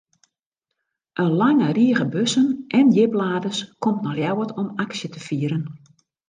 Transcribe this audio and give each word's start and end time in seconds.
In 1.13 1.29
lange 1.41 1.67
rige 1.77 2.07
bussen 2.15 2.47
en 2.77 2.87
djipladers 2.95 3.59
komt 3.83 4.01
nei 4.05 4.15
Ljouwert 4.17 4.55
om 4.61 4.67
aksje 4.85 5.07
te 5.13 5.21
fieren. 5.27 5.63